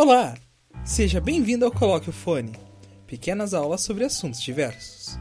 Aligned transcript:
Olá! 0.00 0.36
Seja 0.84 1.20
bem-vindo 1.20 1.64
ao 1.64 1.72
Coloque 1.72 2.08
o 2.08 2.12
Fone, 2.12 2.52
pequenas 3.04 3.52
aulas 3.52 3.80
sobre 3.80 4.04
assuntos 4.04 4.40
diversos. 4.40 5.18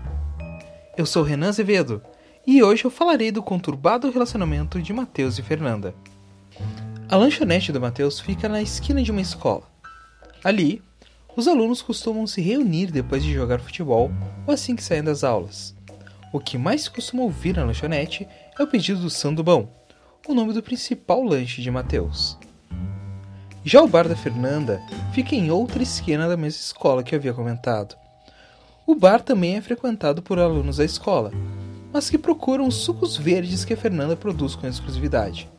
Eu 0.96 1.04
sou 1.04 1.24
Renan 1.24 1.50
Azevedo 1.50 2.00
e 2.46 2.62
hoje 2.62 2.86
eu 2.86 2.92
falarei 2.92 3.32
do 3.32 3.42
conturbado 3.42 4.12
relacionamento 4.12 4.80
de 4.80 4.94
Mateus 4.94 5.40
e 5.40 5.42
Fernanda. 5.42 5.96
A 7.10 7.16
lanchonete 7.16 7.72
do 7.72 7.82
Mateus 7.82 8.20
fica 8.20 8.48
na 8.48 8.62
esquina 8.62 9.02
de 9.02 9.10
uma 9.10 9.20
escola. 9.20 9.64
Ali, 10.44 10.80
os 11.36 11.48
alunos 11.48 11.82
costumam 11.82 12.28
se 12.28 12.40
reunir 12.40 12.92
depois 12.92 13.24
de 13.24 13.34
jogar 13.34 13.60
futebol 13.60 14.12
ou 14.46 14.54
assim 14.54 14.76
que 14.76 14.84
saem 14.84 15.04
das 15.04 15.24
aulas. 15.24 15.76
O 16.32 16.40
que 16.40 16.56
mais 16.56 16.84
se 16.84 16.92
costuma 16.92 17.24
ouvir 17.24 17.56
na 17.56 17.66
lanchonete 17.66 18.28
é 18.60 18.62
o 18.62 18.68
pedido 18.68 19.02
do 19.02 19.10
Sandubão, 19.10 19.72
o 20.28 20.36
nome 20.36 20.54
do 20.54 20.62
principal 20.62 21.24
lanche 21.24 21.64
de 21.64 21.72
Mateus. 21.72 22.38
Já 23.68 23.82
o 23.82 23.88
bar 23.88 24.08
da 24.08 24.16
Fernanda 24.16 24.82
fica 25.12 25.36
em 25.36 25.52
outra 25.52 25.84
esquina 25.84 26.26
da 26.26 26.38
mesma 26.38 26.58
escola 26.58 27.04
que 27.04 27.14
havia 27.14 27.34
comentado. 27.34 27.98
O 28.86 28.96
bar 28.96 29.22
também 29.22 29.58
é 29.58 29.62
frequentado 29.62 30.22
por 30.22 30.40
alunos 30.40 30.78
da 30.78 30.86
escola, 30.86 31.34
mas 31.92 32.10
que 32.10 32.18
procuram 32.18 32.66
os 32.66 32.76
sucos 32.76 33.18
verdes 33.18 33.66
que 33.66 33.74
a 33.74 33.78
Fernanda 33.78 34.16
produz 34.16 34.56
com 34.56 34.66
exclusividade. 34.66 35.50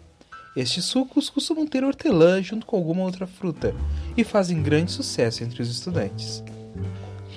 Estes 0.56 0.86
sucos 0.86 1.28
costumam 1.28 1.66
ter 1.66 1.84
hortelã 1.84 2.42
junto 2.42 2.64
com 2.64 2.76
alguma 2.78 3.02
outra 3.02 3.26
fruta 3.26 3.74
e 4.16 4.24
fazem 4.24 4.62
grande 4.62 4.90
sucesso 4.90 5.44
entre 5.44 5.60
os 5.60 5.68
estudantes. 5.68 6.42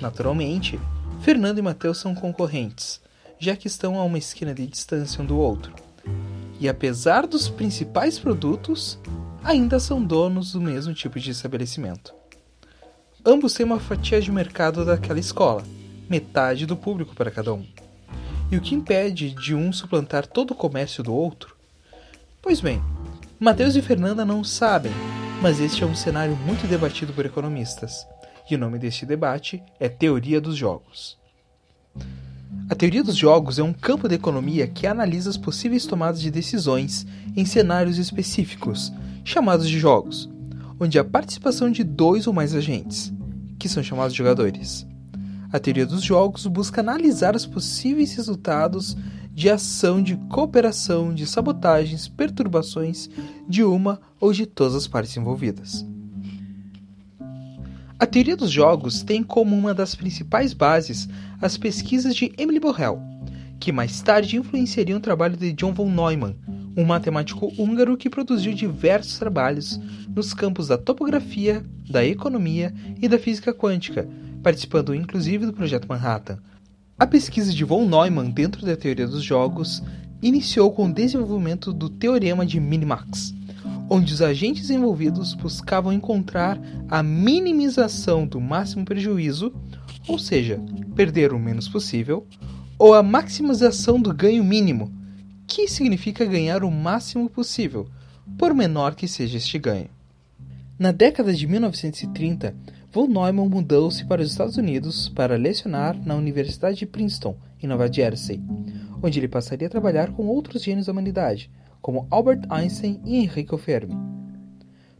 Naturalmente, 0.00 0.80
Fernanda 1.20 1.60
e 1.60 1.62
Mateus 1.62 1.98
são 1.98 2.14
concorrentes, 2.14 2.98
já 3.38 3.54
que 3.54 3.66
estão 3.66 3.98
a 3.98 4.04
uma 4.04 4.16
esquina 4.16 4.54
de 4.54 4.66
distância 4.66 5.22
um 5.22 5.26
do 5.26 5.36
outro. 5.36 5.74
E 6.58 6.66
apesar 6.66 7.26
dos 7.26 7.46
principais 7.46 8.18
produtos, 8.18 8.98
ainda 9.44 9.80
são 9.80 10.02
donos 10.02 10.52
do 10.52 10.60
mesmo 10.60 10.94
tipo 10.94 11.18
de 11.18 11.30
estabelecimento. 11.30 12.14
Ambos 13.24 13.54
têm 13.54 13.66
uma 13.66 13.80
fatia 13.80 14.20
de 14.20 14.30
mercado 14.30 14.84
daquela 14.84 15.18
escola, 15.18 15.62
metade 16.08 16.66
do 16.66 16.76
público 16.76 17.14
para 17.14 17.30
cada 17.30 17.52
um. 17.52 17.66
E 18.50 18.56
o 18.56 18.60
que 18.60 18.74
impede 18.74 19.30
de 19.30 19.54
um 19.54 19.72
suplantar 19.72 20.26
todo 20.26 20.52
o 20.52 20.56
comércio 20.56 21.02
do 21.02 21.14
outro? 21.14 21.56
Pois 22.40 22.60
bem, 22.60 22.82
Mateus 23.38 23.76
e 23.76 23.82
Fernanda 23.82 24.24
não 24.24 24.44
sabem, 24.44 24.92
mas 25.40 25.60
este 25.60 25.82
é 25.82 25.86
um 25.86 25.94
cenário 25.94 26.36
muito 26.36 26.66
debatido 26.66 27.12
por 27.12 27.24
economistas, 27.24 28.06
e 28.50 28.54
o 28.54 28.58
nome 28.58 28.78
deste 28.78 29.06
debate 29.06 29.62
é 29.80 29.88
Teoria 29.88 30.40
dos 30.40 30.56
Jogos. 30.56 31.16
A 32.68 32.74
teoria 32.74 33.02
dos 33.02 33.16
jogos 33.16 33.58
é 33.58 33.62
um 33.62 33.72
campo 33.72 34.08
da 34.08 34.14
economia 34.14 34.66
que 34.66 34.86
analisa 34.86 35.28
as 35.30 35.36
possíveis 35.36 35.86
tomadas 35.86 36.20
de 36.20 36.30
decisões 36.30 37.06
em 37.36 37.44
cenários 37.44 37.98
específicos, 37.98 38.92
chamados 39.24 39.68
de 39.68 39.78
jogos, 39.78 40.28
onde 40.78 40.98
há 40.98 41.04
participação 41.04 41.70
de 41.70 41.84
dois 41.84 42.26
ou 42.26 42.32
mais 42.32 42.54
agentes, 42.54 43.12
que 43.58 43.68
são 43.68 43.82
chamados 43.82 44.14
jogadores. 44.14 44.86
A 45.52 45.58
teoria 45.58 45.86
dos 45.86 46.02
jogos 46.02 46.46
busca 46.46 46.80
analisar 46.80 47.36
os 47.36 47.46
possíveis 47.46 48.14
resultados 48.14 48.96
de 49.32 49.48
ação 49.48 50.02
de 50.02 50.16
cooperação, 50.28 51.14
de 51.14 51.26
sabotagens, 51.26 52.08
perturbações 52.08 53.08
de 53.48 53.62
uma 53.62 54.00
ou 54.20 54.32
de 54.32 54.46
todas 54.46 54.74
as 54.74 54.86
partes 54.86 55.16
envolvidas. 55.16 55.86
A 57.98 58.06
teoria 58.06 58.36
dos 58.36 58.50
jogos 58.50 59.02
tem 59.02 59.22
como 59.22 59.56
uma 59.56 59.72
das 59.72 59.94
principais 59.94 60.52
bases 60.52 61.08
as 61.40 61.56
pesquisas 61.56 62.16
de 62.16 62.32
Emily 62.36 62.58
Borrell, 62.58 63.00
que 63.60 63.70
mais 63.70 64.00
tarde 64.00 64.36
influenciariam 64.36 64.98
o 64.98 65.02
trabalho 65.02 65.36
de 65.36 65.52
John 65.52 65.72
von 65.72 65.88
Neumann, 65.88 66.36
um 66.76 66.84
matemático 66.84 67.52
húngaro 67.58 67.96
que 67.96 68.10
produziu 68.10 68.52
diversos 68.54 69.18
trabalhos 69.18 69.78
nos 70.08 70.32
campos 70.32 70.68
da 70.68 70.78
topografia, 70.78 71.64
da 71.88 72.04
economia 72.04 72.72
e 73.00 73.08
da 73.08 73.18
física 73.18 73.52
quântica, 73.52 74.08
participando 74.42 74.94
inclusive 74.94 75.46
do 75.46 75.52
projeto 75.52 75.86
Manhattan. 75.88 76.38
A 76.98 77.06
pesquisa 77.06 77.52
de 77.52 77.64
von 77.64 77.86
Neumann 77.86 78.30
dentro 78.30 78.64
da 78.64 78.76
teoria 78.76 79.06
dos 79.06 79.22
jogos 79.22 79.82
iniciou 80.22 80.70
com 80.72 80.86
o 80.86 80.92
desenvolvimento 80.92 81.72
do 81.72 81.90
teorema 81.90 82.46
de 82.46 82.60
Minimax, 82.60 83.34
onde 83.90 84.14
os 84.14 84.22
agentes 84.22 84.70
envolvidos 84.70 85.34
buscavam 85.34 85.92
encontrar 85.92 86.58
a 86.88 87.02
minimização 87.02 88.26
do 88.26 88.40
máximo 88.40 88.84
prejuízo, 88.84 89.52
ou 90.06 90.18
seja, 90.18 90.60
perder 90.94 91.32
o 91.32 91.38
menos 91.38 91.68
possível, 91.68 92.26
ou 92.78 92.94
a 92.94 93.02
maximização 93.02 94.00
do 94.00 94.14
ganho 94.14 94.44
mínimo, 94.44 95.01
que 95.54 95.68
significa 95.68 96.24
ganhar 96.24 96.64
o 96.64 96.70
máximo 96.70 97.28
possível, 97.28 97.86
por 98.38 98.54
menor 98.54 98.94
que 98.94 99.06
seja 99.06 99.36
este 99.36 99.58
ganho. 99.58 99.90
Na 100.78 100.92
década 100.92 101.34
de 101.34 101.46
1930, 101.46 102.56
von 102.90 103.06
Neumann 103.06 103.50
mudou-se 103.50 104.02
para 104.06 104.22
os 104.22 104.30
Estados 104.30 104.56
Unidos 104.56 105.10
para 105.10 105.36
lecionar 105.36 105.94
na 106.06 106.14
Universidade 106.14 106.78
de 106.78 106.86
Princeton, 106.86 107.36
em 107.62 107.66
Nova 107.66 107.92
Jersey, 107.92 108.40
onde 109.02 109.20
ele 109.20 109.28
passaria 109.28 109.66
a 109.66 109.70
trabalhar 109.70 110.12
com 110.12 110.26
outros 110.26 110.62
gênios 110.62 110.86
da 110.86 110.92
humanidade, 110.92 111.50
como 111.82 112.06
Albert 112.10 112.46
Einstein 112.48 112.98
e 113.04 113.16
Enrico 113.16 113.58
Fermi. 113.58 113.94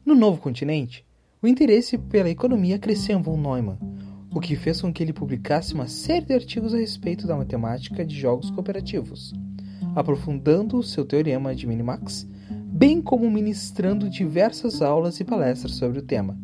No 0.05 0.15
novo 0.15 0.39
continente, 0.39 1.03
o 1.41 1.49
interesse 1.49 1.97
pela 1.97 2.29
economia 2.29 2.79
cresceu 2.79 3.19
em 3.19 3.23
von 3.23 3.39
Neumann, 3.39 3.79
o 4.31 4.39
que 4.39 4.55
fez 4.55 4.83
com 4.83 4.93
que 4.93 5.03
ele 5.03 5.15
publicasse 5.15 5.73
uma 5.73 5.89
série 5.89 6.27
de 6.27 6.35
artigos 6.35 6.75
a 6.75 6.79
respeito 6.79 7.27
da 7.27 7.37
matemática 7.37 8.05
de 8.05 8.15
jogos 8.15 8.51
cooperativos 8.51 9.33
aprofundando 9.95 10.83
seu 10.83 11.05
teorema 11.05 11.55
de 11.55 11.67
Minimax, 11.67 12.27
bem 12.51 13.01
como 13.01 13.31
ministrando 13.31 14.09
diversas 14.09 14.83
aulas 14.83 15.21
e 15.21 15.25
palestras 15.25 15.73
sobre 15.73 15.99
o 15.99 16.03
tema. 16.03 16.39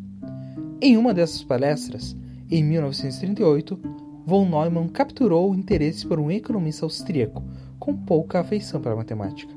Em 0.81 0.95
uma 0.97 1.13
dessas 1.13 1.43
palestras, 1.43 2.15
em 2.49 2.63
1938, 2.63 3.79
von 4.25 4.47
Neumann 4.47 4.87
capturou 4.87 5.51
o 5.51 5.55
interesse 5.55 6.05
por 6.05 6.19
um 6.19 6.31
economista 6.31 6.85
austríaco 6.85 7.43
com 7.79 7.95
pouca 7.95 8.39
afeição 8.39 8.79
para 8.79 8.95
matemática. 8.95 9.53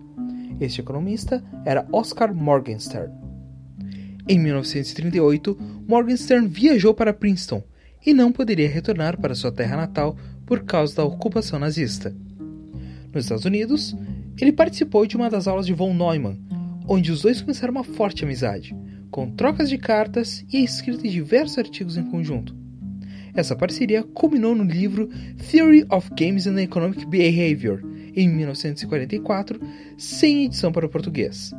Este 0.60 0.81
economista 0.81 1.42
era 1.64 1.86
Oscar 1.92 2.34
Morgenstern. 2.34 3.12
Em 4.28 4.38
1938, 4.38 5.58
Morgenstern 5.86 6.47
viajou 6.47 6.94
para 6.94 7.12
Princeton 7.12 7.62
e 8.04 8.14
não 8.14 8.32
poderia 8.32 8.69
retornar 8.69 9.20
para 9.20 9.34
sua 9.34 9.52
terra 9.52 9.76
natal 9.76 10.16
por 10.47 10.64
causa 10.64 10.97
da 10.97 11.04
ocupação 11.04 11.58
nazista. 11.58 12.14
Nos 13.12 13.25
Estados 13.25 13.45
Unidos, 13.45 13.95
ele 14.41 14.53
participou 14.53 15.06
de 15.06 15.17
uma 15.17 15.28
das 15.28 15.47
aulas 15.47 15.67
de 15.67 15.75
von 15.75 15.93
Neumann, 15.93 16.41
onde 16.89 17.12
os 17.12 17.23
dois 17.23 17.41
começaram 17.41 17.73
uma 17.73 17.84
forte 17.84 18.25
amizade, 18.25 18.75
com 19.11 19.31
trocas 19.31 19.69
de 19.69 19.77
cartas 19.77 20.45
e 20.50 20.56
a 20.56 20.61
escrita 20.61 21.03
de 21.03 21.11
diversos 21.11 21.59
artigos 21.59 21.97
em 21.97 22.05
conjunto. 22.05 22.56
Essa 23.34 23.56
parceria 23.56 24.03
culminou 24.03 24.55
no 24.55 24.65
livro 24.65 25.09
Theory 25.50 25.87
of 25.91 26.11
Games 26.19 26.47
and 26.47 26.61
Economic 26.61 27.06
Behavior, 27.06 27.83
em 28.15 28.28
1944, 28.28 29.61
sem 29.97 30.44
edição 30.44 30.73
para 30.73 30.87
o 30.87 30.89
português. 30.89 31.53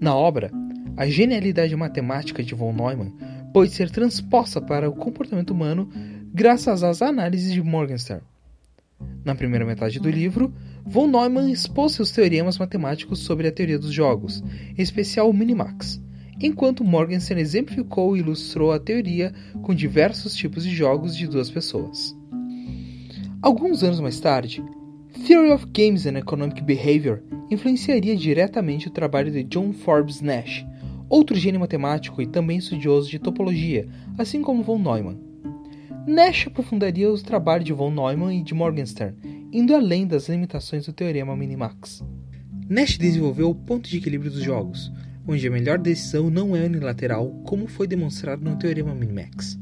Na 0.00 0.14
obra, 0.14 0.50
a 0.96 1.06
genialidade 1.06 1.74
matemática 1.76 2.42
de 2.42 2.54
von 2.54 2.72
Neumann 2.72 3.12
pode 3.52 3.70
ser 3.72 3.90
transposta 3.90 4.60
para 4.60 4.88
o 4.88 4.94
comportamento 4.94 5.50
humano 5.50 5.88
graças 6.32 6.82
às 6.82 7.02
análises 7.02 7.52
de 7.52 7.62
Morgenstern. 7.62 8.22
Na 9.24 9.34
primeira 9.34 9.66
metade 9.66 10.00
do 10.00 10.10
livro, 10.10 10.52
von 10.84 11.06
Neumann 11.06 11.50
expôs 11.50 11.92
seus 11.92 12.10
teoremas 12.10 12.58
matemáticos 12.58 13.18
sobre 13.20 13.46
a 13.46 13.52
teoria 13.52 13.78
dos 13.78 13.92
jogos, 13.92 14.42
em 14.76 14.82
especial 14.82 15.28
o 15.28 15.34
Minimax, 15.34 16.00
enquanto 16.40 16.84
Morgenstern 16.84 17.40
exemplificou 17.40 18.16
e 18.16 18.20
ilustrou 18.20 18.72
a 18.72 18.78
teoria 18.78 19.34
com 19.62 19.74
diversos 19.74 20.34
tipos 20.34 20.64
de 20.64 20.74
jogos 20.74 21.16
de 21.16 21.26
duas 21.26 21.50
pessoas. 21.50 22.16
Alguns 23.42 23.82
anos 23.82 24.00
mais 24.00 24.18
tarde, 24.18 24.64
Theory 25.26 25.52
of 25.52 25.66
Games 25.74 26.06
and 26.06 26.16
Economic 26.16 26.62
Behavior 26.62 27.22
influenciaria 27.50 28.16
diretamente 28.16 28.88
o 28.88 28.90
trabalho 28.90 29.30
de 29.30 29.42
John 29.44 29.72
Forbes 29.72 30.20
Nash, 30.20 30.64
outro 31.08 31.36
gênio 31.36 31.60
matemático 31.60 32.22
e 32.22 32.26
também 32.26 32.58
estudioso 32.58 33.10
de 33.10 33.18
topologia, 33.18 33.88
assim 34.16 34.42
como 34.42 34.62
von 34.62 34.78
Neumann. 34.78 35.27
Nash 36.08 36.46
aprofundaria 36.46 37.12
o 37.12 37.22
trabalho 37.22 37.62
de 37.62 37.70
von 37.70 37.90
Neumann 37.90 38.38
e 38.38 38.42
de 38.42 38.54
Morgenstern, 38.54 39.14
indo 39.52 39.74
além 39.74 40.06
das 40.06 40.26
limitações 40.26 40.86
do 40.86 40.92
teorema 40.92 41.36
Minimax. 41.36 42.02
Nash 42.66 42.96
desenvolveu 42.96 43.50
o 43.50 43.54
ponto 43.54 43.90
de 43.90 43.98
equilíbrio 43.98 44.30
dos 44.30 44.42
jogos, 44.42 44.90
onde 45.26 45.46
a 45.46 45.50
melhor 45.50 45.76
decisão 45.76 46.30
não 46.30 46.56
é 46.56 46.64
unilateral, 46.64 47.28
como 47.44 47.66
foi 47.66 47.86
demonstrado 47.86 48.42
no 48.42 48.56
teorema 48.56 48.94
Minimax. 48.94 49.58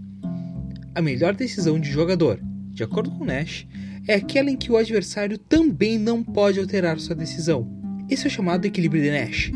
A 0.95 1.03
melhor 1.03 1.35
decisão 1.35 1.81
de 1.81 1.91
jogador, 1.91 2.39
de 2.71 2.85
acordo 2.85 3.11
com 3.11 3.25
Nash, 3.25 3.67
é 4.07 4.15
aquela 4.15 4.49
em 4.49 4.57
que 4.57 4.71
o 4.71 4.77
adversário 4.77 5.39
também 5.39 5.99
não 5.99 6.23
pode 6.23 6.61
alterar 6.61 7.01
sua 7.01 7.17
decisão. 7.17 7.69
Esse 8.09 8.23
é 8.23 8.29
o 8.29 8.31
chamado 8.31 8.65
equilíbrio 8.67 9.03
de 9.03 9.11
Nash. 9.11 9.51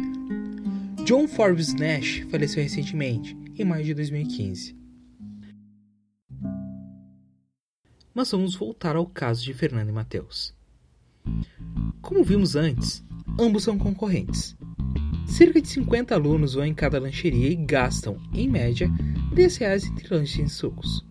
John 1.04 1.28
Forbes 1.28 1.72
Nash 1.72 2.26
faleceu 2.32 2.60
recentemente, 2.60 3.36
em 3.56 3.64
maio 3.64 3.84
de 3.84 3.94
2015. 3.94 4.79
Mas 8.14 8.32
vamos 8.32 8.56
voltar 8.56 8.96
ao 8.96 9.06
caso 9.06 9.44
de 9.44 9.54
Fernando 9.54 9.88
e 9.88 9.92
Mateus. 9.92 10.52
Como 12.02 12.24
vimos 12.24 12.56
antes, 12.56 13.04
ambos 13.38 13.62
são 13.62 13.78
concorrentes. 13.78 14.56
Cerca 15.26 15.62
de 15.62 15.68
50 15.68 16.12
alunos 16.14 16.54
vão 16.54 16.64
em 16.64 16.74
cada 16.74 16.98
lancheria 16.98 17.48
e 17.48 17.54
gastam, 17.54 18.18
em 18.34 18.48
média, 18.48 18.90
10 19.32 19.56
reais 19.58 19.84
entre 19.84 20.12
lanches 20.12 20.50
e 20.50 20.54
sucos. 20.54 21.06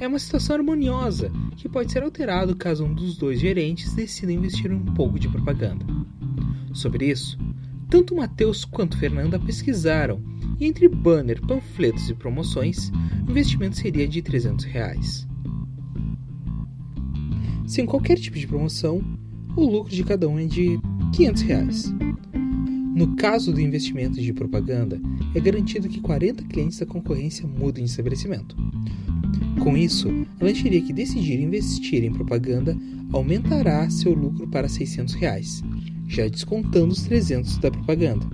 É 0.00 0.08
uma 0.08 0.18
situação 0.18 0.56
harmoniosa 0.56 1.30
que 1.56 1.68
pode 1.68 1.92
ser 1.92 2.02
alterada 2.02 2.54
caso 2.54 2.84
um 2.84 2.94
dos 2.94 3.18
dois 3.18 3.38
gerentes 3.38 3.92
decida 3.94 4.32
investir 4.32 4.72
um 4.72 4.82
pouco 4.94 5.18
de 5.18 5.28
propaganda. 5.28 5.84
Sobre 6.72 7.10
isso, 7.10 7.36
tanto 7.90 8.16
Matheus 8.16 8.64
quanto 8.64 8.96
Fernanda 8.96 9.38
pesquisaram 9.38 10.22
e 10.58 10.64
entre 10.64 10.88
banner, 10.88 11.40
panfletos 11.42 12.08
e 12.08 12.14
promoções, 12.14 12.90
o 13.26 13.30
investimento 13.30 13.76
seria 13.76 14.08
de 14.08 14.22
300 14.22 14.64
reais. 14.64 15.27
Sem 17.68 17.84
qualquer 17.84 18.18
tipo 18.18 18.38
de 18.38 18.46
promoção, 18.46 19.02
o 19.54 19.66
lucro 19.66 19.94
de 19.94 20.02
cada 20.02 20.26
um 20.26 20.38
é 20.38 20.46
de 20.46 20.80
500 21.14 21.42
reais. 21.42 21.94
No 22.96 23.14
caso 23.14 23.52
do 23.52 23.60
investimento 23.60 24.18
de 24.22 24.32
propaganda, 24.32 24.98
é 25.34 25.38
garantido 25.38 25.86
que 25.86 26.00
40 26.00 26.44
clientes 26.44 26.78
da 26.78 26.86
concorrência 26.86 27.46
mudem 27.46 27.84
de 27.84 27.90
estabelecimento. 27.90 28.56
Com 29.62 29.76
isso, 29.76 30.08
a 30.40 30.44
lancheria 30.46 30.80
que 30.80 30.94
decidir 30.94 31.38
investir 31.40 32.02
em 32.04 32.10
propaganda 32.10 32.74
aumentará 33.12 33.88
seu 33.90 34.14
lucro 34.14 34.48
para 34.48 34.66
600 34.66 35.12
reais, 35.12 35.62
já 36.06 36.26
descontando 36.26 36.94
os 36.94 37.02
300 37.02 37.58
da 37.58 37.70
propaganda. 37.70 38.26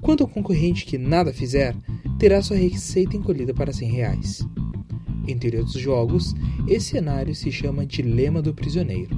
Quanto 0.00 0.22
ao 0.22 0.28
concorrente 0.28 0.86
que 0.86 0.96
nada 0.96 1.30
fizer, 1.30 1.76
terá 2.18 2.40
sua 2.40 2.56
receita 2.56 3.18
encolhida 3.18 3.52
para 3.52 3.70
100 3.70 3.90
reais. 3.90 4.46
Entre 5.26 5.56
outros 5.56 5.80
jogos, 5.80 6.34
esse 6.68 6.90
cenário 6.90 7.34
se 7.34 7.50
chama 7.50 7.86
Dilema 7.86 8.40
do 8.40 8.54
Prisioneiro. 8.54 9.16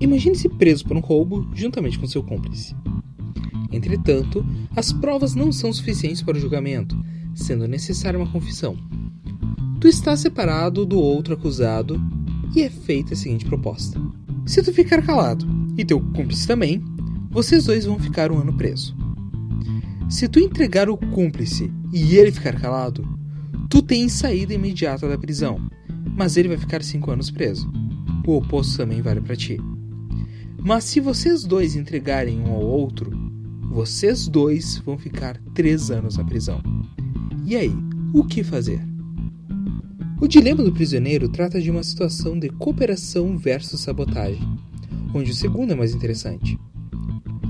Imagine-se 0.00 0.48
preso 0.48 0.84
por 0.84 0.96
um 0.96 1.00
roubo 1.00 1.48
juntamente 1.54 1.98
com 1.98 2.06
seu 2.06 2.22
cúmplice. 2.22 2.74
Entretanto, 3.72 4.44
as 4.74 4.92
provas 4.92 5.34
não 5.34 5.52
são 5.52 5.72
suficientes 5.72 6.22
para 6.22 6.36
o 6.36 6.40
julgamento, 6.40 6.96
sendo 7.34 7.68
necessária 7.68 8.18
uma 8.18 8.30
confissão. 8.30 8.76
Tu 9.80 9.88
estás 9.88 10.20
separado 10.20 10.86
do 10.86 10.98
outro 10.98 11.34
acusado 11.34 12.00
e 12.54 12.62
é 12.62 12.70
feita 12.70 13.14
a 13.14 13.16
seguinte 13.16 13.44
proposta: 13.44 14.00
Se 14.46 14.62
tu 14.62 14.72
ficar 14.72 15.02
calado 15.04 15.46
e 15.76 15.84
teu 15.84 16.00
cúmplice 16.00 16.46
também, 16.46 16.82
vocês 17.30 17.66
dois 17.66 17.84
vão 17.84 17.98
ficar 17.98 18.32
um 18.32 18.38
ano 18.38 18.56
preso. 18.56 18.96
Se 20.08 20.26
tu 20.26 20.40
entregar 20.40 20.88
o 20.88 20.96
cúmplice 20.96 21.70
e 21.92 22.16
ele 22.16 22.32
ficar 22.32 22.58
calado, 22.58 23.17
tu 23.68 23.82
tens 23.82 24.12
saída 24.12 24.54
imediata 24.54 25.08
da 25.08 25.18
prisão, 25.18 25.60
mas 26.16 26.36
ele 26.36 26.48
vai 26.48 26.58
ficar 26.58 26.82
cinco 26.82 27.10
anos 27.10 27.30
preso. 27.30 27.70
O 28.26 28.36
oposto 28.36 28.76
também 28.76 29.00
vale 29.00 29.20
para 29.20 29.36
ti. 29.36 29.58
Mas 30.58 30.84
se 30.84 31.00
vocês 31.00 31.44
dois 31.44 31.76
entregarem 31.76 32.40
um 32.40 32.52
ao 32.52 32.60
outro, 32.60 33.10
vocês 33.70 34.26
dois 34.28 34.78
vão 34.78 34.98
ficar 34.98 35.40
três 35.54 35.90
anos 35.90 36.16
na 36.16 36.24
prisão. 36.24 36.60
E 37.46 37.56
aí, 37.56 37.72
o 38.12 38.24
que 38.24 38.42
fazer? 38.42 38.80
O 40.20 40.26
dilema 40.26 40.64
do 40.64 40.72
prisioneiro 40.72 41.28
trata 41.28 41.60
de 41.60 41.70
uma 41.70 41.82
situação 41.82 42.38
de 42.38 42.48
cooperação 42.48 43.38
versus 43.38 43.80
sabotagem, 43.80 44.42
onde 45.14 45.30
o 45.30 45.34
segundo 45.34 45.72
é 45.72 45.76
mais 45.76 45.94
interessante. 45.94 46.58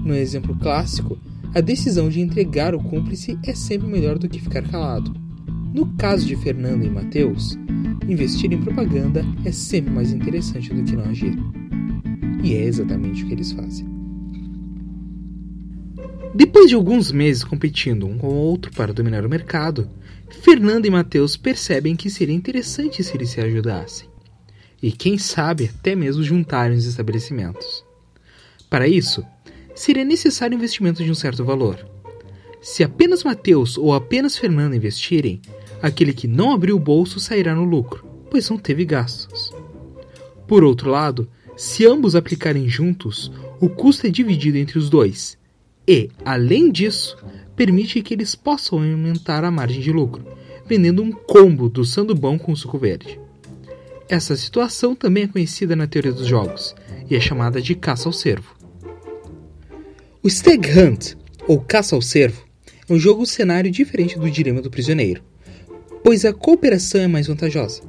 No 0.05 0.15
exemplo 0.15 0.55
clássico, 0.57 1.19
a 1.55 1.61
decisão 1.61 2.09
de 2.09 2.21
entregar 2.21 2.75
o 2.75 2.83
cúmplice 2.83 3.39
é 3.43 3.55
sempre 3.55 3.89
melhor 3.89 4.19
do 4.19 4.29
que 4.29 4.41
ficar 4.41 4.63
calado. 4.69 5.28
No 5.73 5.87
caso 5.97 6.27
de 6.27 6.37
Fernanda 6.37 6.85
e 6.85 6.91
Mateus, 6.91 7.59
investir 8.09 8.53
em 8.53 8.61
propaganda 8.61 9.25
é 9.45 9.53
sempre 9.53 9.93
mais 9.93 10.13
interessante 10.13 10.73
do 10.73 10.83
que 10.83 10.97
não 10.97 11.05
agir. 11.05 11.37
E 12.43 12.55
é 12.55 12.65
exatamente 12.65 13.25
o 13.25 13.27
que 13.27 13.35
eles 13.35 13.53
fazem. 13.53 13.87
Depois 16.35 16.69
de 16.69 16.75
alguns 16.75 17.11
meses 17.11 17.43
competindo 17.43 18.07
um 18.07 18.17
com 18.17 18.29
o 18.29 18.35
outro 18.35 18.71
para 18.73 18.93
dominar 18.93 19.27
o 19.27 19.29
mercado, 19.29 19.91
Fernanda 20.31 20.87
e 20.87 20.91
Mateus 20.91 21.37
percebem 21.37 21.97
que 21.97 22.11
seria 22.11 22.35
interessante 22.35 23.03
se 23.03 23.17
eles 23.17 23.31
se 23.31 23.41
ajudassem. 23.41 24.09
E 24.83 24.93
quem 24.93 25.19
sabe 25.19 25.71
até 25.75 25.97
mesmo 25.97 26.23
juntarem 26.23 26.77
os 26.77 26.87
estabelecimentos. 26.87 27.85
Para 28.71 28.87
isso, 28.87 29.25
seria 29.75 30.05
necessário 30.05 30.55
investimento 30.55 31.03
de 31.03 31.11
um 31.11 31.15
certo 31.15 31.45
valor. 31.45 31.85
Se 32.61 32.85
apenas 32.85 33.25
Mateus 33.25 33.79
ou 33.79 33.95
apenas 33.95 34.37
Fernanda 34.37 34.77
investirem, 34.77 35.41
aquele 35.83 36.13
que 36.13 36.27
não 36.27 36.53
abriu 36.53 36.77
o 36.77 36.81
bolso 36.81 37.21
sairá 37.21 37.55
no 37.55 37.65
lucro, 37.65 38.07
pois 38.31 38.49
não 38.49 38.59
teve 38.59 38.85
gastos. 38.85 39.53
Por 40.47 40.65
outro 40.65 40.91
lado, 40.91 41.29
se 41.57 41.87
ambos 41.87 42.15
aplicarem 42.15 42.69
juntos, 42.69 43.31
o 43.61 43.69
custo 43.69 44.07
é 44.07 44.11
dividido 44.11 44.59
entre 44.59 44.79
os 44.79 44.89
dois, 44.89 45.37
e, 45.87 46.11
além 46.25 46.71
disso, 46.71 47.17
permite 47.57 48.03
que 48.03 48.15
eles 48.15 48.35
possam 48.35 48.79
aumentar 48.79 49.43
a 49.43 49.51
margem 49.51 49.81
de 49.81 49.91
lucro, 49.91 50.25
vendendo 50.67 51.03
um 51.03 51.11
combo 51.11 51.69
do 51.69 51.85
sandubão 51.85 52.39
com 52.39 52.55
suco 52.55 52.79
verde. 52.79 53.19
Essa 54.09 54.37
situação 54.37 54.95
também 54.95 55.25
é 55.25 55.29
conhecida 55.29 55.75
na 55.75 55.87
teoria 55.87 56.13
dos 56.13 56.27
jogos 56.27 56.75
e 57.11 57.17
é 57.17 57.21
chamada 57.21 57.61
de 57.61 57.75
caça 57.75 58.09
ao 58.09 58.13
cervo. 58.13 58.55
O 60.23 60.29
Stag 60.29 60.69
Hunt, 60.71 61.15
ou 61.47 61.61
caça 61.61 61.95
ao 61.95 62.03
cervo, 62.03 62.43
é 62.89 62.93
um 62.93 62.99
jogo 62.99 63.27
cenário 63.27 63.71
diferente 63.71 64.19
do 64.19 64.31
dilema 64.31 64.63
do 64.63 64.71
prisioneiro, 64.71 65.23
pois 66.03 66.25
a 66.25 66.33
cooperação 66.33 67.01
é 67.01 67.07
mais 67.07 67.27
vantajosa. 67.27 67.83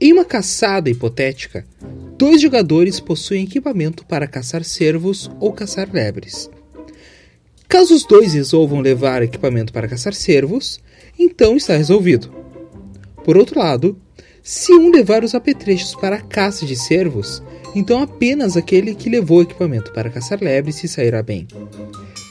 Em 0.00 0.12
uma 0.12 0.24
caçada 0.24 0.88
hipotética, 0.88 1.66
dois 2.16 2.40
jogadores 2.40 3.00
possuem 3.00 3.44
equipamento 3.44 4.06
para 4.06 4.28
caçar 4.28 4.62
cervos 4.64 5.30
ou 5.40 5.52
caçar 5.52 5.88
lebres. 5.92 6.48
Caso 7.68 7.94
os 7.94 8.04
dois 8.04 8.32
resolvam 8.32 8.80
levar 8.80 9.22
equipamento 9.22 9.72
para 9.72 9.88
caçar 9.88 10.14
cervos, 10.14 10.80
então 11.18 11.56
está 11.56 11.76
resolvido. 11.76 12.32
Por 13.24 13.36
outro 13.36 13.58
lado, 13.58 14.00
se 14.42 14.72
um 14.72 14.90
levar 14.90 15.22
os 15.22 15.34
apetrechos 15.34 15.94
para 15.94 16.16
a 16.16 16.22
caça 16.22 16.64
de 16.64 16.74
cervos, 16.74 17.42
então 17.74 18.00
apenas 18.00 18.56
aquele 18.56 18.94
que 18.94 19.10
levou 19.10 19.42
equipamento 19.42 19.92
para 19.92 20.08
caçar 20.08 20.40
lebres 20.40 20.76
se 20.76 20.88
sairá 20.88 21.22
bem. 21.22 21.46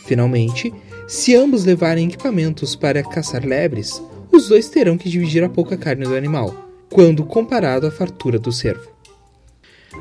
Finalmente, 0.06 0.74
se 1.08 1.36
ambos 1.36 1.64
levarem 1.66 2.08
equipamentos 2.08 2.76
para 2.76 3.04
caçar 3.04 3.46
lebres, 3.46 4.02
os 4.32 4.48
dois 4.50 4.70
terão 4.70 4.98
que 4.98 5.10
dividir 5.10 5.44
a 5.44 5.50
pouca 5.50 5.78
carne 5.78 6.06
do 6.06 6.16
animal, 6.16 6.70
quando 6.92 7.24
comparado 7.24 7.88
à 7.88 7.92
fartura 7.92 8.40
do 8.40 8.52
cervo. 8.52 8.90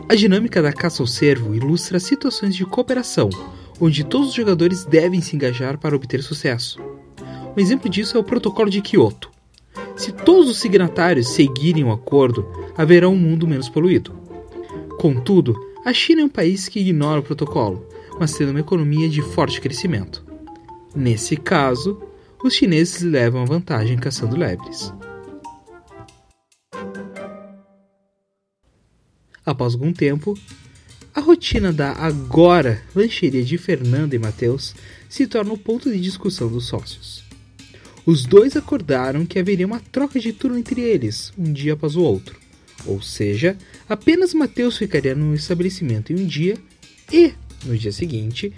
A 0.08 0.14
dinâmica 0.14 0.60
da 0.60 0.72
caça 0.72 1.02
ao 1.02 1.06
cervo 1.06 1.54
ilustra 1.54 1.98
situações 1.98 2.54
de 2.54 2.64
cooperação, 2.64 3.30
onde 3.80 4.04
todos 4.04 4.28
os 4.28 4.34
jogadores 4.34 4.84
devem 4.84 5.20
se 5.20 5.34
engajar 5.34 5.78
para 5.78 5.96
obter 5.96 6.22
sucesso. 6.22 6.78
Um 7.56 7.60
exemplo 7.60 7.88
disso 7.88 8.16
é 8.16 8.20
o 8.20 8.24
Protocolo 8.24 8.70
de 8.70 8.82
Kyoto. 8.82 9.30
Se 9.96 10.12
todos 10.12 10.50
os 10.50 10.58
signatários 10.58 11.28
seguirem 11.28 11.84
o 11.84 11.92
acordo, 11.92 12.46
haverá 12.76 13.08
um 13.08 13.16
mundo 13.16 13.46
menos 13.46 13.68
poluído. 13.68 14.12
Contudo, 14.98 15.54
a 15.84 15.92
China 15.92 16.22
é 16.22 16.24
um 16.24 16.28
país 16.28 16.68
que 16.68 16.80
ignora 16.80 17.20
o 17.20 17.22
protocolo, 17.22 17.86
mas 18.18 18.34
tendo 18.34 18.50
uma 18.50 18.60
economia 18.60 19.08
de 19.08 19.22
forte 19.22 19.60
crescimento. 19.60 20.24
Nesse 20.94 21.36
caso, 21.36 22.00
os 22.42 22.54
chineses 22.54 23.02
levam 23.02 23.42
a 23.42 23.46
vantagem 23.46 23.96
caçando 23.96 24.36
lebres. 24.36 24.92
Após 29.44 29.74
algum 29.74 29.92
tempo, 29.92 30.36
a 31.14 31.20
rotina 31.20 31.72
da 31.72 31.92
agora 31.92 32.82
lancheria 32.94 33.44
de 33.44 33.56
Fernanda 33.56 34.14
e 34.16 34.18
Mateus 34.18 34.74
se 35.08 35.26
torna 35.26 35.52
o 35.52 35.58
ponto 35.58 35.90
de 35.90 36.00
discussão 36.00 36.48
dos 36.48 36.66
sócios. 36.66 37.24
Os 38.04 38.24
dois 38.24 38.56
acordaram 38.56 39.24
que 39.24 39.38
haveria 39.38 39.66
uma 39.66 39.80
troca 39.80 40.20
de 40.20 40.32
turno 40.32 40.58
entre 40.58 40.80
eles, 40.80 41.32
um 41.38 41.52
dia 41.52 41.72
após 41.72 41.96
o 41.96 42.02
outro. 42.02 42.38
Ou 42.84 43.00
seja, 43.00 43.56
apenas 43.88 44.34
Mateus 44.34 44.76
ficaria 44.76 45.14
no 45.14 45.34
estabelecimento 45.34 46.12
em 46.12 46.16
um 46.16 46.26
dia 46.26 46.56
e, 47.12 47.32
no 47.64 47.76
dia 47.76 47.90
seguinte, 47.90 48.52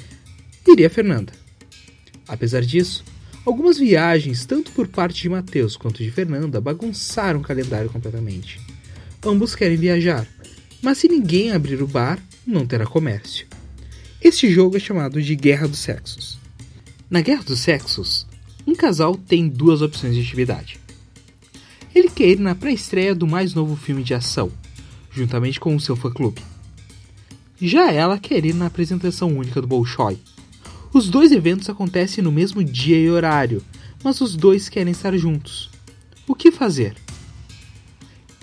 iria 0.66 0.90
Fernanda. 0.90 1.32
Apesar 2.26 2.60
disso, 2.60 3.04
algumas 3.48 3.78
viagens, 3.78 4.44
tanto 4.44 4.70
por 4.72 4.86
parte 4.88 5.22
de 5.22 5.28
Mateus 5.30 5.74
quanto 5.74 6.02
de 6.02 6.10
Fernanda, 6.10 6.60
bagunçaram 6.60 7.40
o 7.40 7.42
calendário 7.42 7.88
completamente. 7.88 8.60
Ambos 9.24 9.54
querem 9.54 9.78
viajar, 9.78 10.28
mas 10.82 10.98
se 10.98 11.08
ninguém 11.08 11.50
abrir 11.50 11.82
o 11.82 11.86
bar, 11.86 12.22
não 12.46 12.66
terá 12.66 12.86
comércio. 12.86 13.46
Este 14.20 14.52
jogo 14.52 14.76
é 14.76 14.80
chamado 14.80 15.22
de 15.22 15.34
Guerra 15.34 15.66
dos 15.66 15.78
Sexos. 15.78 16.38
Na 17.08 17.22
Guerra 17.22 17.42
dos 17.42 17.60
Sexos, 17.60 18.26
um 18.66 18.74
casal 18.74 19.16
tem 19.16 19.48
duas 19.48 19.80
opções 19.80 20.14
de 20.14 20.20
atividade. 20.20 20.78
Ele 21.94 22.10
quer 22.10 22.28
ir 22.28 22.38
na 22.38 22.54
pré-estreia 22.54 23.14
do 23.14 23.26
mais 23.26 23.54
novo 23.54 23.76
filme 23.76 24.02
de 24.02 24.12
ação, 24.12 24.52
juntamente 25.10 25.58
com 25.58 25.74
o 25.74 25.80
seu 25.80 25.96
fã-clube. 25.96 26.42
Já 27.58 27.90
ela 27.90 28.18
quer 28.18 28.44
ir 28.44 28.54
na 28.54 28.66
apresentação 28.66 29.34
única 29.34 29.62
do 29.62 29.66
Bolshoi. 29.66 30.18
Os 30.92 31.10
dois 31.10 31.32
eventos 31.32 31.68
acontecem 31.68 32.24
no 32.24 32.32
mesmo 32.32 32.64
dia 32.64 32.98
e 32.98 33.10
horário, 33.10 33.62
mas 34.02 34.20
os 34.20 34.34
dois 34.34 34.68
querem 34.68 34.90
estar 34.90 35.16
juntos. 35.16 35.70
O 36.26 36.34
que 36.34 36.50
fazer? 36.50 36.94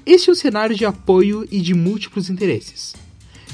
Este 0.06 0.30
é 0.30 0.34
um 0.34 0.36
cenário 0.36 0.76
de 0.76 0.86
apoio 0.86 1.48
e 1.50 1.60
de 1.60 1.74
múltiplos 1.74 2.30
interesses. 2.30 2.96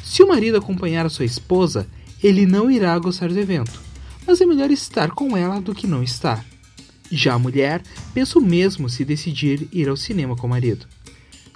Se 0.03 0.21
o 0.21 0.27
marido 0.27 0.57
acompanhar 0.57 1.05
a 1.05 1.09
sua 1.09 1.23
esposa, 1.23 1.87
ele 2.21 2.45
não 2.45 2.69
irá 2.69 2.97
gostar 2.99 3.29
do 3.29 3.39
evento, 3.39 3.81
mas 4.27 4.41
é 4.41 4.45
melhor 4.45 4.69
estar 4.69 5.11
com 5.11 5.37
ela 5.37 5.61
do 5.61 5.73
que 5.73 5.87
não 5.87 6.03
estar. 6.03 6.45
Já 7.09 7.35
a 7.35 7.39
mulher 7.39 7.81
pensa 8.13 8.37
o 8.39 8.41
mesmo 8.41 8.89
se 8.89 9.05
decidir 9.05 9.69
ir 9.71 9.87
ao 9.87 9.95
cinema 9.95 10.35
com 10.35 10.47
o 10.47 10.49
marido. 10.49 10.85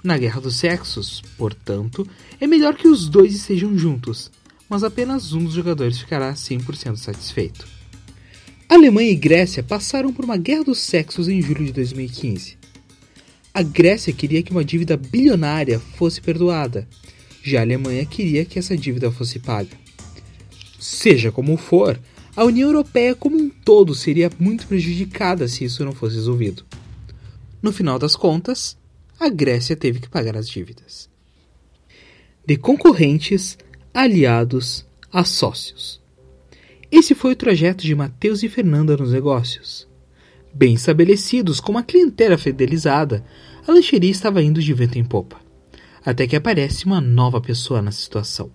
Na 0.02 0.16
guerra 0.16 0.40
dos 0.40 0.56
sexos, 0.56 1.22
portanto, 1.36 2.08
é 2.40 2.46
melhor 2.46 2.74
que 2.74 2.88
os 2.88 3.08
dois 3.08 3.34
estejam 3.34 3.76
juntos, 3.76 4.30
mas 4.68 4.82
apenas 4.82 5.32
um 5.32 5.44
dos 5.44 5.54
jogadores 5.54 5.98
ficará 5.98 6.32
100% 6.32 6.96
satisfeito. 6.96 7.66
Alemanha 8.68 9.10
e 9.10 9.16
Grécia 9.16 9.62
passaram 9.62 10.12
por 10.12 10.24
uma 10.24 10.36
guerra 10.36 10.64
dos 10.64 10.78
sexos 10.80 11.28
em 11.28 11.40
julho 11.40 11.64
de 11.66 11.72
2015. 11.72 12.58
A 13.54 13.62
Grécia 13.62 14.12
queria 14.12 14.42
que 14.42 14.50
uma 14.50 14.64
dívida 14.64 14.96
bilionária 14.96 15.78
fosse 15.78 16.20
perdoada, 16.20 16.86
já 17.42 17.60
a 17.60 17.62
Alemanha 17.62 18.04
queria 18.04 18.44
que 18.44 18.58
essa 18.58 18.76
dívida 18.76 19.10
fosse 19.10 19.38
paga. 19.38 19.70
Seja 20.80 21.30
como 21.30 21.56
for, 21.56 21.98
a 22.34 22.44
União 22.44 22.68
Europeia 22.68 23.14
como 23.14 23.36
um 23.36 23.48
todo 23.48 23.94
seria 23.94 24.30
muito 24.38 24.66
prejudicada 24.66 25.46
se 25.48 25.64
isso 25.64 25.84
não 25.84 25.92
fosse 25.92 26.16
resolvido. 26.16 26.64
No 27.62 27.72
final 27.72 27.98
das 27.98 28.14
contas, 28.14 28.76
a 29.18 29.28
Grécia 29.28 29.74
teve 29.74 30.00
que 30.00 30.08
pagar 30.08 30.36
as 30.36 30.48
dívidas. 30.48 31.08
De 32.44 32.56
concorrentes, 32.56 33.56
aliados 33.96 34.86
a 35.10 35.24
sócios. 35.24 36.02
Esse 36.92 37.14
foi 37.14 37.32
o 37.32 37.36
trajeto 37.36 37.82
de 37.82 37.94
Mateus 37.94 38.42
e 38.42 38.48
Fernanda 38.48 38.94
nos 38.94 39.10
negócios. 39.10 39.88
Bem 40.52 40.74
estabelecidos, 40.74 41.60
com 41.60 41.72
uma 41.72 41.82
clientela 41.82 42.36
fidelizada, 42.36 43.24
a 43.66 43.72
lancheria 43.72 44.10
estava 44.10 44.42
indo 44.42 44.60
de 44.60 44.74
vento 44.74 44.98
em 44.98 45.04
popa. 45.04 45.40
Até 46.04 46.26
que 46.26 46.36
aparece 46.36 46.84
uma 46.84 47.00
nova 47.00 47.40
pessoa 47.40 47.80
na 47.80 47.90
situação. 47.90 48.50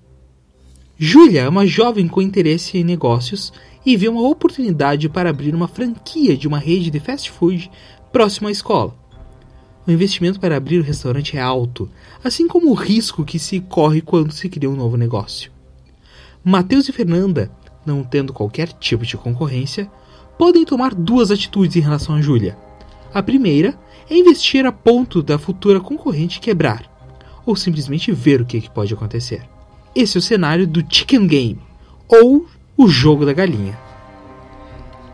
Júlia 0.96 1.42
é 1.42 1.50
uma 1.50 1.66
jovem 1.66 2.08
com 2.08 2.22
interesse 2.22 2.78
em 2.78 2.84
negócios 2.84 3.52
e 3.84 3.98
vê 3.98 4.08
uma 4.08 4.30
oportunidade 4.30 5.10
para 5.10 5.32
abrir 5.32 5.56
uma 5.56 5.68
franquia 5.68 6.38
de 6.38 6.48
uma 6.48 6.60
rede 6.60 6.92
de 6.92 7.00
fast 7.00 7.32
food 7.32 7.72
próxima 8.12 8.50
à 8.50 8.52
escola. 8.52 8.96
O 9.86 9.92
investimento 9.92 10.40
para 10.40 10.58
abrir 10.58 10.80
o 10.80 10.84
restaurante 10.84 11.36
é 11.36 11.42
alto, 11.42 11.90
assim 12.24 12.48
como 12.48 12.70
o 12.70 12.76
risco 12.76 13.26
que 13.26 13.40
se 13.40 13.60
corre 13.60 14.02
quando 14.02 14.32
se 14.32 14.48
cria 14.48 14.70
um 14.70 14.76
novo 14.76 14.96
negócio. 14.96 15.52
Mateus 16.44 16.88
e 16.88 16.92
Fernanda, 16.92 17.52
não 17.86 18.04
tendo 18.04 18.34
qualquer 18.34 18.72
tipo 18.74 19.06
de 19.06 19.18
concorrência, 19.18 19.90
podem 20.38 20.66
tomar 20.66 20.94
duas 20.94 21.32
atitudes 21.32 21.76
em 21.76 21.82
relação 21.82 22.16
a 22.16 22.22
Júlia. 22.22 22.58
A 23.14 23.24
primeira 23.24 23.78
é 24.10 24.16
investir 24.16 24.66
a 24.66 24.72
ponto 24.72 25.22
da 25.24 25.40
futura 25.40 25.80
concorrente 25.80 26.40
quebrar, 26.40 26.90
ou 27.46 27.56
simplesmente 27.56 28.12
ver 28.12 28.42
o 28.42 28.46
que 28.46 28.70
pode 28.70 28.94
acontecer. 28.94 29.44
Esse 29.96 30.18
é 30.18 30.20
o 30.20 30.22
cenário 30.22 30.68
do 30.68 30.86
Chicken 30.88 31.26
Game, 31.28 31.60
ou 32.08 32.46
o 32.78 32.88
jogo 32.88 33.26
da 33.26 33.34
galinha. 33.34 33.78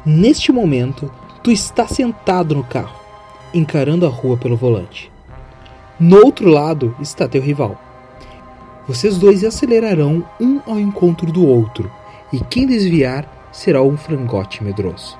Neste 0.05 0.51
momento, 0.51 1.11
tu 1.43 1.51
está 1.51 1.87
sentado 1.87 2.53
no 2.53 2.63
carro, 2.63 3.06
encarando 3.53 4.05
a 4.05 4.09
rua 4.09 4.37
pelo 4.37 4.57
volante. 4.57 5.11
No 5.99 6.17
outro 6.25 6.49
lado 6.49 6.95
está 7.01 7.27
teu 7.27 7.41
rival. 7.41 7.81
Vocês 8.87 9.17
dois 9.17 9.43
acelerarão 9.43 10.25
um 10.39 10.59
ao 10.65 10.79
encontro 10.79 11.31
do 11.31 11.45
outro, 11.45 11.91
e 12.31 12.39
quem 12.39 12.67
desviar 12.67 13.49
será 13.51 13.81
um 13.81 13.97
frangote 13.97 14.63
medroso. 14.63 15.17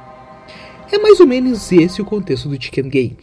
É 0.91 0.97
mais 0.97 1.19
ou 1.19 1.27
menos 1.27 1.71
esse 1.71 2.01
o 2.01 2.05
contexto 2.05 2.47
do 2.47 2.61
Chicken 2.61 2.89
Game. 2.89 3.17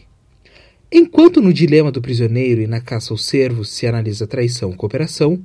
Enquanto 0.91 1.41
no 1.41 1.51
dilema 1.51 1.91
do 1.91 2.01
prisioneiro 2.01 2.61
e 2.61 2.67
na 2.67 2.79
caça 2.79 3.11
aos 3.11 3.25
servos 3.25 3.69
se 3.69 3.87
analisa 3.87 4.27
traição 4.27 4.71
e 4.71 4.75
cooperação, 4.75 5.41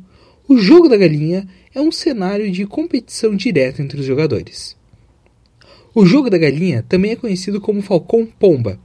o 0.47 0.59
jogo 0.59 0.89
da 0.89 0.97
galinha 0.97 1.47
é 1.75 1.81
um 1.81 1.91
cenário 1.91 2.51
de 2.51 2.67
competição 2.67 3.35
direta 3.35 3.81
entre 3.81 4.01
os 4.01 4.07
jogadores. 4.07 4.77
O 5.95 6.05
jogo 6.05 6.29
da 6.29 6.37
galinha 6.37 6.85
também 6.89 7.13
é 7.13 7.17
conhecido 7.17 7.61
como 7.61 7.83
Falcão 7.83 8.27
Pomba, 8.27 8.79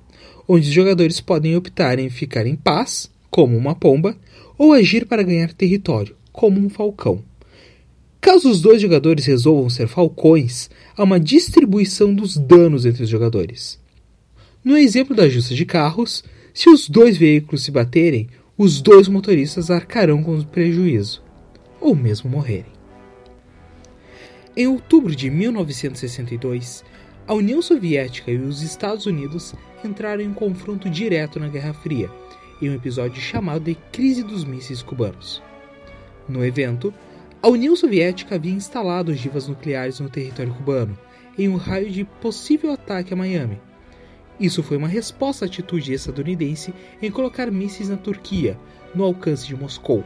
onde 0.48 0.68
os 0.68 0.74
jogadores 0.74 1.20
podem 1.20 1.56
optar 1.56 2.00
em 2.00 2.10
ficar 2.10 2.46
em 2.46 2.56
paz, 2.56 3.10
como 3.30 3.58
uma 3.58 3.76
pomba, 3.76 4.18
ou 4.58 4.74
agir 4.74 5.06
para 5.06 5.24
ganhar 5.24 5.54
território, 5.54 6.16
como 6.32 6.60
um 6.60 6.70
falcão. 6.70 7.24
Caso 8.22 8.50
os 8.50 8.62
dois 8.62 8.82
jogadores 8.82 9.26
resolvam 9.26 9.70
ser 9.70 9.88
falcões, 9.88 10.70
há 10.98 11.04
uma 11.04 11.20
distribuição 11.20 12.14
dos 12.14 12.38
danos 12.38 12.86
entre 12.86 13.04
os 13.04 13.10
jogadores. 13.10 13.80
No 14.64 14.76
exemplo 14.78 15.16
da 15.16 15.30
justa 15.30 15.54
de 15.54 15.66
carros, 15.66 16.24
se 16.54 16.70
os 16.70 16.90
dois 16.90 17.18
veículos 17.18 17.64
se 17.64 17.72
baterem, 17.72 18.28
os 18.58 18.82
dois 18.82 19.08
motoristas 19.08 19.70
arcarão 19.70 20.24
com 20.24 20.36
o 20.38 20.46
prejuízo 20.46 21.22
ou 21.80 21.94
mesmo 21.96 22.30
morrerem. 22.30 22.74
Em 24.58 24.68
outubro 24.68 25.16
de 25.16 25.30
1962, 25.30 26.84
a 27.28 27.34
União 27.34 27.62
Soviética 27.62 28.32
e 28.32 28.38
os 28.38 28.62
Estados 28.62 29.06
Unidos 29.06 29.54
entraram 29.86 30.22
em 30.22 30.34
confronto 30.34 30.90
direto 30.90 31.40
na 31.40 31.48
Guerra 31.48 31.74
Fria, 31.74 32.10
em 32.62 32.70
um 32.70 32.74
episódio 32.74 33.22
chamado 33.22 33.64
de 33.64 33.76
Crise 33.92 34.24
dos 34.24 34.44
Mísseis 34.44 34.82
Cubanos. 34.82 35.42
No 36.28 36.44
evento, 36.44 36.94
a 37.42 37.48
União 37.48 37.76
Soviética 37.76 38.36
havia 38.36 38.54
instalado 38.54 39.12
ogivas 39.12 39.48
nucleares 39.48 40.00
no 40.00 40.10
território 40.10 40.54
cubano, 40.54 40.98
em 41.38 41.48
um 41.48 41.56
raio 41.56 41.90
de 41.90 42.04
possível 42.04 42.72
ataque 42.72 43.14
a 43.14 43.18
Miami. 43.18 43.60
Isso 44.40 44.64
foi 44.64 44.78
uma 44.78 44.88
resposta 44.88 45.46
à 45.46 45.48
atitude 45.48 45.94
estadunidense 45.94 46.74
em 47.02 47.12
colocar 47.12 47.52
mísseis 47.52 47.90
na 47.90 47.98
Turquia, 47.98 48.58
no 48.94 49.04
alcance 49.04 49.46
de 49.46 49.56
Moscou, 49.56 50.04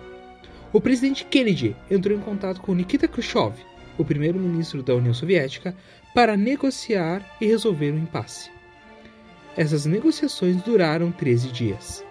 o 0.71 0.79
presidente 0.79 1.25
Kennedy 1.25 1.75
entrou 1.89 2.15
em 2.15 2.21
contato 2.21 2.61
com 2.61 2.75
Nikita 2.75 3.07
Khrushchev, 3.07 3.55
o 3.97 4.05
primeiro-ministro 4.05 4.83
da 4.83 4.93
União 4.93 5.15
Soviética, 5.15 5.75
para 6.13 6.37
negociar 6.37 7.25
e 7.41 7.47
resolver 7.47 7.91
o 7.91 7.97
impasse. 7.97 8.51
Essas 9.59 9.85
negociações 9.85 10.55
duraram 10.61 11.11
13 11.11 11.51
dias. 11.51 12.05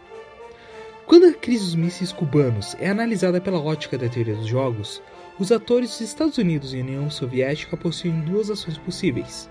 Quando 1.07 1.25
a 1.25 1.33
crise 1.33 1.65
dos 1.65 1.75
mísseis 1.75 2.13
cubanos 2.13 2.77
é 2.79 2.91
analisada 2.91 3.41
pela 3.41 3.59
ótica 3.59 3.97
da 3.97 4.07
teoria 4.07 4.35
dos 4.35 4.47
jogos, 4.47 5.01
os 5.39 5.51
atores 5.51 5.89
dos 5.89 6.03
Estados 6.03 6.37
Unidos 6.37 6.75
e 6.75 6.81
União 6.83 7.11
Soviética 7.11 7.75
possuem 7.75 8.21
duas 8.21 8.51
ações 8.51 8.77
possíveis. 8.77 9.49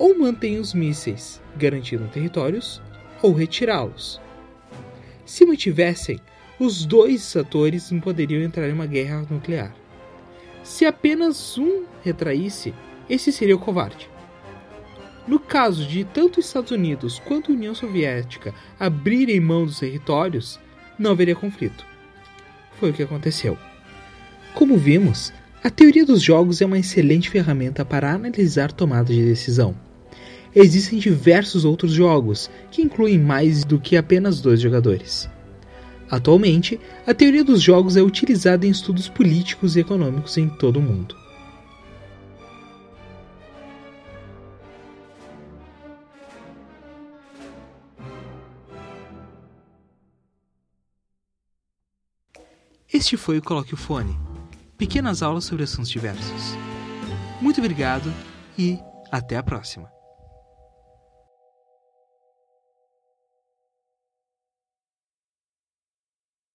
Ou 0.00 0.18
mantêm 0.18 0.58
os 0.58 0.74
mísseis, 0.74 1.40
garantindo 1.56 2.08
territórios, 2.08 2.82
ou 3.22 3.32
retirá-los. 3.32 4.20
Se 5.24 5.46
mantivessem, 5.46 6.18
os 6.58 6.84
dois 6.84 7.36
atores 7.36 7.92
não 7.92 8.00
poderiam 8.00 8.42
entrar 8.42 8.68
em 8.68 8.72
uma 8.72 8.86
guerra 8.86 9.24
nuclear. 9.30 9.72
Se 10.64 10.84
apenas 10.84 11.56
um 11.56 11.84
retraísse, 12.02 12.74
esse 13.08 13.30
seria 13.30 13.54
o 13.54 13.60
covarde. 13.60 14.10
No 15.30 15.38
caso 15.38 15.86
de 15.86 16.02
tanto 16.02 16.40
Estados 16.40 16.72
Unidos 16.72 17.20
quanto 17.20 17.52
União 17.52 17.72
Soviética 17.72 18.52
abrirem 18.80 19.38
mão 19.38 19.64
dos 19.64 19.78
territórios, 19.78 20.58
não 20.98 21.12
haveria 21.12 21.36
conflito. 21.36 21.86
Foi 22.80 22.90
o 22.90 22.92
que 22.92 23.04
aconteceu. 23.04 23.56
Como 24.56 24.76
vimos, 24.76 25.32
a 25.62 25.70
teoria 25.70 26.04
dos 26.04 26.20
jogos 26.20 26.60
é 26.60 26.66
uma 26.66 26.80
excelente 26.80 27.30
ferramenta 27.30 27.84
para 27.84 28.12
analisar 28.12 28.72
tomadas 28.72 29.14
de 29.14 29.24
decisão. 29.24 29.76
Existem 30.52 30.98
diversos 30.98 31.64
outros 31.64 31.92
jogos 31.92 32.50
que 32.68 32.82
incluem 32.82 33.16
mais 33.16 33.62
do 33.62 33.78
que 33.78 33.96
apenas 33.96 34.40
dois 34.40 34.60
jogadores. 34.60 35.30
Atualmente, 36.10 36.80
a 37.06 37.14
teoria 37.14 37.44
dos 37.44 37.62
jogos 37.62 37.96
é 37.96 38.02
utilizada 38.02 38.66
em 38.66 38.70
estudos 38.70 39.08
políticos 39.08 39.76
e 39.76 39.80
econômicos 39.80 40.36
em 40.36 40.48
todo 40.48 40.80
o 40.80 40.82
mundo. 40.82 41.19
Este 53.00 53.16
foi 53.16 53.38
o 53.38 53.42
Coloque 53.42 53.72
o 53.72 53.78
Fone. 53.78 54.14
Pequenas 54.76 55.22
aulas 55.22 55.44
sobre 55.44 55.64
assuntos 55.64 55.88
diversos. 55.88 56.54
Muito 57.40 57.58
obrigado 57.58 58.12
e 58.58 58.78
até 59.10 59.38
a 59.38 59.42
próxima. 59.42 59.90